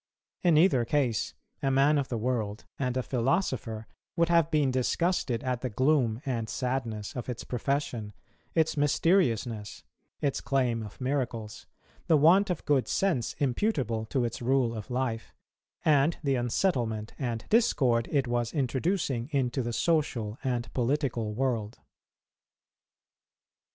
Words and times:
In 0.41 0.57
either 0.57 0.83
case, 0.83 1.35
a 1.61 1.69
man 1.69 1.99
of 1.99 2.07
the 2.07 2.17
world 2.17 2.65
and 2.79 2.97
a 2.97 3.03
philosopher 3.03 3.85
would 4.15 4.29
have 4.29 4.49
been 4.49 4.71
disgusted 4.71 5.43
at 5.43 5.61
the 5.61 5.69
gloom 5.69 6.21
and 6.25 6.49
sadness 6.49 7.15
of 7.15 7.29
its 7.29 7.43
profession, 7.43 8.11
its 8.55 8.75
mysteriousness, 8.75 9.83
its 10.19 10.41
claim 10.41 10.81
of 10.81 10.99
miracles, 10.99 11.67
the 12.07 12.17
want 12.17 12.49
of 12.49 12.65
good 12.65 12.87
sense 12.87 13.33
imputable 13.37 14.05
to 14.05 14.25
its 14.25 14.41
rule 14.41 14.73
of 14.73 14.89
life, 14.89 15.35
and 15.85 16.17
the 16.23 16.33
unsettlement 16.33 17.13
and 17.19 17.45
discord 17.49 18.07
it 18.11 18.27
was 18.27 18.53
introducing 18.53 19.29
into 19.31 19.61
the 19.61 19.69
social 19.71 20.39
and 20.43 20.73
political 20.73 21.35
world. 21.35 21.77